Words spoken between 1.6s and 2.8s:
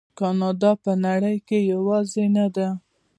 یوازې نه ده.